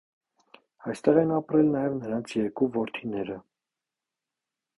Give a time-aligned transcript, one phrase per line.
[0.93, 3.39] Այստեղ են ապրել նաև նրանց երկու որդիները։